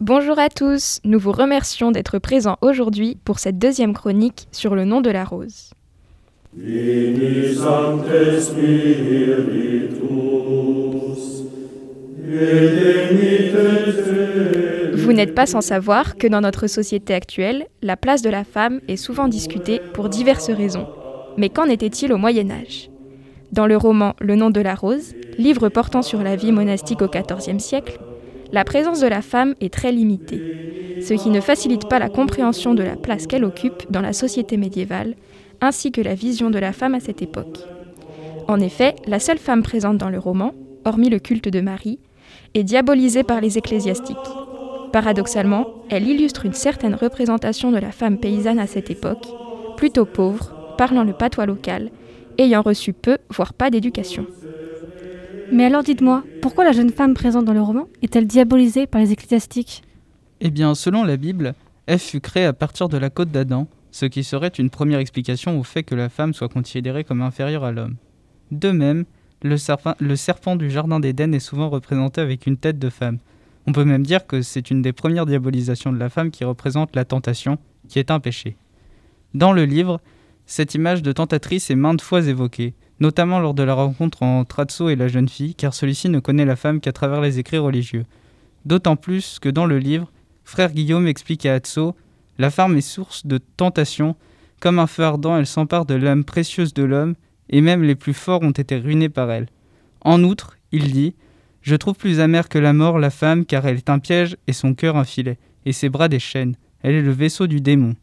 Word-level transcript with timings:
Bonjour 0.00 0.38
à 0.38 0.50
tous, 0.50 1.00
nous 1.04 1.18
vous 1.18 1.32
remercions 1.32 1.90
d'être 1.90 2.18
présents 2.18 2.58
aujourd'hui 2.60 3.16
pour 3.24 3.38
cette 3.38 3.58
deuxième 3.58 3.94
chronique 3.94 4.46
sur 4.52 4.74
le 4.74 4.84
nom 4.84 5.00
de 5.00 5.08
la 5.08 5.24
rose. 5.24 5.70
Vous 14.92 15.12
n'êtes 15.14 15.34
pas 15.34 15.46
sans 15.46 15.62
savoir 15.62 16.18
que 16.18 16.26
dans 16.26 16.42
notre 16.42 16.66
société 16.66 17.14
actuelle, 17.14 17.66
la 17.80 17.96
place 17.96 18.20
de 18.20 18.28
la 18.28 18.44
femme 18.44 18.82
est 18.88 18.96
souvent 18.96 19.28
discutée 19.28 19.80
pour 19.94 20.10
diverses 20.10 20.50
raisons. 20.50 20.86
Mais 21.38 21.48
qu'en 21.48 21.64
était-il 21.64 22.12
au 22.12 22.18
Moyen 22.18 22.50
Âge? 22.50 22.90
Dans 23.50 23.66
le 23.66 23.78
roman 23.78 24.14
Le 24.20 24.36
nom 24.36 24.50
de 24.50 24.60
la 24.60 24.74
rose, 24.74 25.14
livre 25.38 25.70
portant 25.70 26.02
sur 26.02 26.22
la 26.22 26.36
vie 26.36 26.52
monastique 26.52 27.00
au 27.00 27.08
XIVe 27.08 27.60
siècle, 27.60 27.98
la 28.52 28.64
présence 28.64 29.00
de 29.00 29.06
la 29.06 29.22
femme 29.22 29.54
est 29.60 29.72
très 29.72 29.92
limitée, 29.92 31.00
ce 31.02 31.14
qui 31.14 31.30
ne 31.30 31.40
facilite 31.40 31.88
pas 31.88 31.98
la 31.98 32.08
compréhension 32.08 32.74
de 32.74 32.82
la 32.82 32.96
place 32.96 33.26
qu'elle 33.26 33.44
occupe 33.44 33.90
dans 33.90 34.00
la 34.00 34.12
société 34.12 34.56
médiévale, 34.56 35.14
ainsi 35.60 35.90
que 35.92 36.00
la 36.00 36.14
vision 36.14 36.50
de 36.50 36.58
la 36.58 36.72
femme 36.72 36.94
à 36.94 37.00
cette 37.00 37.22
époque. 37.22 37.58
En 38.48 38.60
effet, 38.60 38.94
la 39.06 39.18
seule 39.18 39.38
femme 39.38 39.62
présente 39.62 39.98
dans 39.98 40.10
le 40.10 40.18
roman, 40.18 40.54
hormis 40.84 41.10
le 41.10 41.18
culte 41.18 41.48
de 41.48 41.60
Marie, 41.60 41.98
est 42.54 42.62
diabolisée 42.62 43.24
par 43.24 43.40
les 43.40 43.58
ecclésiastiques. 43.58 44.16
Paradoxalement, 44.92 45.66
elle 45.90 46.06
illustre 46.06 46.46
une 46.46 46.52
certaine 46.52 46.94
représentation 46.94 47.72
de 47.72 47.78
la 47.78 47.90
femme 47.90 48.18
paysanne 48.18 48.58
à 48.58 48.66
cette 48.66 48.90
époque, 48.90 49.26
plutôt 49.76 50.04
pauvre, 50.04 50.74
parlant 50.78 51.04
le 51.04 51.12
patois 51.12 51.46
local, 51.46 51.90
ayant 52.38 52.62
reçu 52.62 52.92
peu, 52.92 53.18
voire 53.30 53.52
pas 53.52 53.70
d'éducation. 53.70 54.26
Mais 55.52 55.64
alors 55.64 55.82
dites-moi, 55.82 56.24
pourquoi 56.42 56.64
la 56.64 56.72
jeune 56.72 56.90
femme 56.90 57.14
présente 57.14 57.44
dans 57.44 57.52
le 57.52 57.62
roman 57.62 57.88
est-elle 58.02 58.26
diabolisée 58.26 58.86
par 58.86 59.00
les 59.00 59.12
ecclésiastiques? 59.12 59.82
Eh 60.40 60.50
bien, 60.50 60.74
selon 60.74 61.04
la 61.04 61.16
Bible, 61.16 61.54
Ève 61.86 62.00
fut 62.00 62.20
créée 62.20 62.44
à 62.44 62.52
partir 62.52 62.88
de 62.88 62.98
la 62.98 63.10
côte 63.10 63.30
d'Adam, 63.30 63.68
ce 63.90 64.06
qui 64.06 64.24
serait 64.24 64.48
une 64.48 64.70
première 64.70 64.98
explication 64.98 65.58
au 65.58 65.62
fait 65.62 65.82
que 65.82 65.94
la 65.94 66.08
femme 66.08 66.34
soit 66.34 66.48
considérée 66.48 67.04
comme 67.04 67.22
inférieure 67.22 67.64
à 67.64 67.72
l'homme. 67.72 67.96
De 68.50 68.70
même, 68.70 69.04
le 69.42 69.56
serpent, 69.56 69.94
le 70.00 70.16
serpent 70.16 70.56
du 70.56 70.70
Jardin 70.70 71.00
d'Éden 71.00 71.32
est 71.32 71.40
souvent 71.40 71.68
représenté 71.68 72.20
avec 72.20 72.46
une 72.46 72.56
tête 72.56 72.78
de 72.78 72.90
femme. 72.90 73.18
On 73.66 73.72
peut 73.72 73.84
même 73.84 74.04
dire 74.04 74.26
que 74.26 74.42
c'est 74.42 74.70
une 74.70 74.82
des 74.82 74.92
premières 74.92 75.26
diabolisations 75.26 75.92
de 75.92 75.98
la 75.98 76.08
femme 76.08 76.30
qui 76.30 76.44
représente 76.44 76.94
la 76.94 77.04
tentation, 77.04 77.58
qui 77.88 77.98
est 77.98 78.10
un 78.10 78.20
péché. 78.20 78.56
Dans 79.34 79.52
le 79.52 79.64
livre, 79.64 80.00
cette 80.46 80.74
image 80.74 81.02
de 81.02 81.12
tentatrice 81.12 81.70
est 81.70 81.76
maintes 81.76 82.02
fois 82.02 82.26
évoquée, 82.26 82.74
notamment 83.00 83.38
lors 83.38 83.54
de 83.54 83.62
la 83.62 83.74
rencontre 83.74 84.22
entre 84.22 84.60
Atso 84.60 84.88
et 84.88 84.96
la 84.96 85.08
jeune 85.08 85.28
fille, 85.28 85.54
car 85.54 85.74
celui-ci 85.74 86.08
ne 86.08 86.20
connaît 86.20 86.44
la 86.44 86.56
femme 86.56 86.80
qu'à 86.80 86.92
travers 86.92 87.20
les 87.20 87.38
écrits 87.38 87.58
religieux. 87.58 88.04
D'autant 88.64 88.96
plus 88.96 89.38
que 89.38 89.48
dans 89.48 89.66
le 89.66 89.78
livre, 89.78 90.10
frère 90.44 90.72
Guillaume 90.72 91.06
explique 91.06 91.46
à 91.46 91.54
Atso 91.54 91.94
La 92.38 92.50
femme 92.50 92.76
est 92.76 92.80
source 92.80 93.26
de 93.26 93.38
tentation, 93.38 94.16
comme 94.60 94.78
un 94.78 94.86
feu 94.86 95.04
ardent, 95.04 95.36
elle 95.36 95.46
s'empare 95.46 95.86
de 95.86 95.94
l'âme 95.94 96.24
précieuse 96.24 96.74
de 96.74 96.82
l'homme, 96.82 97.14
et 97.50 97.60
même 97.60 97.82
les 97.82 97.94
plus 97.94 98.14
forts 98.14 98.42
ont 98.42 98.50
été 98.50 98.76
ruinés 98.76 99.08
par 99.08 99.30
elle. 99.30 99.48
En 100.00 100.22
outre, 100.24 100.56
il 100.72 100.92
dit 100.92 101.14
Je 101.62 101.76
trouve 101.76 101.96
plus 101.96 102.20
amère 102.20 102.48
que 102.48 102.58
la 102.58 102.72
mort 102.72 102.98
la 102.98 103.10
femme, 103.10 103.44
car 103.44 103.66
elle 103.66 103.76
est 103.76 103.90
un 103.90 103.98
piège 103.98 104.36
et 104.46 104.52
son 104.52 104.74
cœur 104.74 104.96
un 104.96 105.04
filet, 105.04 105.38
et 105.64 105.72
ses 105.72 105.88
bras 105.88 106.08
des 106.08 106.18
chaînes. 106.18 106.56
Elle 106.82 106.94
est 106.94 107.02
le 107.02 107.12
vaisseau 107.12 107.46
du 107.46 107.60
démon. 107.60 107.94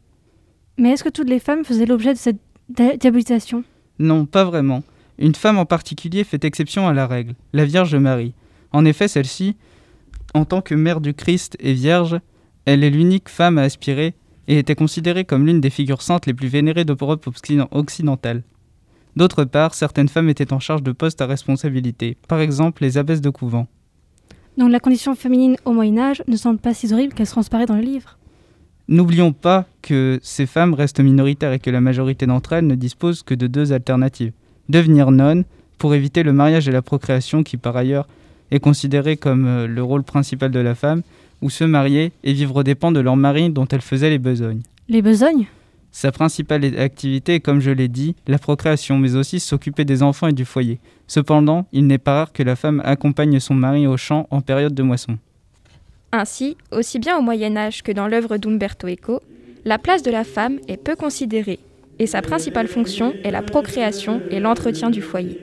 Mais 0.78 0.90
est-ce 0.90 1.04
que 1.04 1.08
toutes 1.08 1.28
les 1.28 1.38
femmes 1.38 1.64
faisaient 1.64 1.86
l'objet 1.86 2.12
de 2.12 2.18
cette 2.18 2.40
diabolisation? 2.68 3.64
Non, 3.98 4.26
pas 4.26 4.44
vraiment. 4.44 4.82
Une 5.18 5.34
femme 5.34 5.58
en 5.58 5.66
particulier 5.66 6.24
fait 6.24 6.44
exception 6.44 6.88
à 6.88 6.92
la 6.92 7.06
règle, 7.06 7.34
la 7.52 7.64
Vierge 7.64 7.94
Marie. 7.94 8.34
En 8.72 8.84
effet, 8.84 9.06
celle-ci, 9.06 9.56
en 10.34 10.44
tant 10.44 10.60
que 10.60 10.74
mère 10.74 11.00
du 11.00 11.14
Christ 11.14 11.56
et 11.60 11.74
vierge, 11.74 12.18
elle 12.64 12.82
est 12.82 12.90
l'unique 12.90 13.28
femme 13.28 13.58
à 13.58 13.62
aspirer 13.62 14.14
et 14.48 14.58
était 14.58 14.74
considérée 14.74 15.24
comme 15.24 15.46
l'une 15.46 15.60
des 15.60 15.70
figures 15.70 16.02
saintes 16.02 16.26
les 16.26 16.34
plus 16.34 16.48
vénérées 16.48 16.84
d'Europe 16.84 17.28
occidentale. 17.70 18.42
D'autre 19.16 19.44
part, 19.44 19.74
certaines 19.74 20.08
femmes 20.08 20.28
étaient 20.28 20.52
en 20.52 20.58
charge 20.58 20.82
de 20.82 20.90
postes 20.90 21.20
à 21.20 21.26
responsabilité, 21.26 22.16
par 22.26 22.40
exemple 22.40 22.82
les 22.82 22.98
abbesses 22.98 23.20
de 23.20 23.30
couvent. 23.30 23.68
Donc 24.58 24.70
la 24.70 24.80
condition 24.80 25.14
féminine 25.14 25.56
au 25.64 25.72
Moyen 25.72 25.98
Âge 25.98 26.22
ne 26.26 26.36
semble 26.36 26.58
pas 26.58 26.74
si 26.74 26.92
horrible 26.92 27.14
qu'elle 27.14 27.26
se 27.26 27.32
transparaît 27.32 27.66
dans 27.66 27.76
le 27.76 27.82
livre. 27.82 28.18
N'oublions 28.88 29.32
pas 29.32 29.66
que 29.80 30.18
ces 30.22 30.46
femmes 30.46 30.74
restent 30.74 31.00
minoritaires 31.00 31.52
et 31.52 31.58
que 31.58 31.70
la 31.70 31.80
majorité 31.80 32.26
d'entre 32.26 32.52
elles 32.52 32.66
ne 32.66 32.74
disposent 32.74 33.22
que 33.22 33.34
de 33.34 33.46
deux 33.46 33.72
alternatives. 33.72 34.32
Devenir 34.68 35.10
nonne, 35.10 35.44
pour 35.78 35.94
éviter 35.94 36.22
le 36.22 36.32
mariage 36.32 36.68
et 36.68 36.72
la 36.72 36.82
procréation 36.82 37.42
qui 37.42 37.56
par 37.56 37.76
ailleurs 37.76 38.06
est 38.50 38.60
considéré 38.60 39.16
comme 39.16 39.46
euh, 39.46 39.66
le 39.66 39.82
rôle 39.82 40.02
principal 40.02 40.50
de 40.50 40.60
la 40.60 40.74
femme, 40.74 41.02
ou 41.42 41.50
se 41.50 41.64
marier 41.64 42.12
et 42.22 42.32
vivre 42.32 42.56
aux 42.56 42.62
dépens 42.62 42.92
de 42.92 43.00
leur 43.00 43.16
mari 43.16 43.50
dont 43.50 43.66
elle 43.66 43.80
faisait 43.80 44.10
les 44.10 44.18
besognes. 44.18 44.62
Les 44.88 45.02
besognes? 45.02 45.46
Sa 45.92 46.10
principale 46.10 46.64
activité 46.78 47.34
est, 47.36 47.40
comme 47.40 47.60
je 47.60 47.70
l'ai 47.70 47.88
dit, 47.88 48.16
la 48.26 48.38
procréation, 48.38 48.98
mais 48.98 49.14
aussi 49.14 49.40
s'occuper 49.40 49.84
des 49.84 50.02
enfants 50.02 50.26
et 50.26 50.32
du 50.32 50.44
foyer. 50.44 50.80
Cependant, 51.06 51.66
il 51.72 51.86
n'est 51.86 51.98
pas 51.98 52.14
rare 52.14 52.32
que 52.32 52.42
la 52.42 52.56
femme 52.56 52.82
accompagne 52.84 53.38
son 53.38 53.54
mari 53.54 53.86
au 53.86 53.96
champ 53.96 54.26
en 54.30 54.40
période 54.40 54.74
de 54.74 54.82
moisson. 54.82 55.18
Ainsi, 56.16 56.56
aussi 56.70 57.00
bien 57.00 57.18
au 57.18 57.22
Moyen 57.22 57.56
Âge 57.56 57.82
que 57.82 57.90
dans 57.90 58.06
l'œuvre 58.06 58.36
d'Umberto 58.36 58.86
Eco, 58.86 59.20
la 59.64 59.78
place 59.78 60.04
de 60.04 60.12
la 60.12 60.22
femme 60.22 60.60
est 60.68 60.76
peu 60.76 60.94
considérée, 60.94 61.58
et 61.98 62.06
sa 62.06 62.22
principale 62.22 62.68
fonction 62.68 63.14
est 63.24 63.32
la 63.32 63.42
procréation 63.42 64.20
et 64.30 64.38
l'entretien 64.38 64.90
du 64.90 65.02
foyer. 65.02 65.40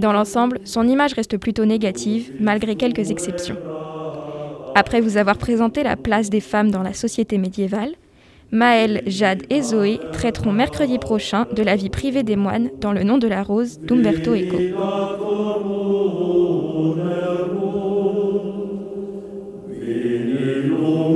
Dans 0.00 0.12
l'ensemble, 0.12 0.58
son 0.64 0.88
image 0.88 1.12
reste 1.12 1.36
plutôt 1.36 1.66
négative, 1.66 2.32
malgré 2.40 2.74
quelques 2.74 3.12
exceptions. 3.12 3.56
Après 4.74 5.00
vous 5.00 5.18
avoir 5.18 5.38
présenté 5.38 5.84
la 5.84 5.94
place 5.94 6.30
des 6.30 6.40
femmes 6.40 6.72
dans 6.72 6.82
la 6.82 6.94
société 6.94 7.38
médiévale, 7.38 7.92
Maël, 8.50 9.02
Jade 9.06 9.44
et 9.50 9.62
Zoé 9.62 10.00
traiteront 10.12 10.50
mercredi 10.50 10.98
prochain 10.98 11.46
de 11.54 11.62
la 11.62 11.76
vie 11.76 11.90
privée 11.90 12.24
des 12.24 12.34
moines 12.34 12.70
dans 12.80 12.92
Le 12.92 13.04
nom 13.04 13.18
de 13.18 13.28
la 13.28 13.44
rose 13.44 13.78
d'Umberto 13.78 14.34
Eco. 14.34 14.58
in 19.92 21.11